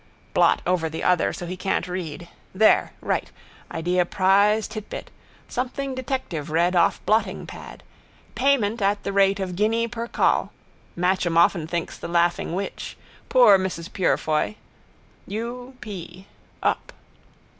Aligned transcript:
Blot 0.33 0.63
over 0.65 0.89
the 0.89 1.03
other 1.03 1.31
so 1.31 1.45
he 1.45 1.55
can't 1.55 1.87
read. 1.87 2.27
There. 2.55 2.91
Right. 3.01 3.29
Idea 3.71 4.03
prize 4.03 4.67
titbit. 4.67 5.11
Something 5.47 5.93
detective 5.93 6.49
read 6.49 6.75
off 6.75 6.99
blottingpad. 7.05 7.81
Payment 8.33 8.81
at 8.81 9.03
the 9.03 9.13
rate 9.13 9.39
of 9.39 9.55
guinea 9.55 9.87
per 9.87 10.07
col. 10.07 10.51
Matcham 10.95 11.37
often 11.37 11.67
thinks 11.67 11.99
the 11.99 12.07
laughing 12.07 12.55
witch. 12.55 12.97
Poor 13.29 13.59
Mrs 13.59 13.93
Purefoy. 13.93 14.55
U. 15.27 15.75
P: 15.81 16.25
up. 16.63 16.93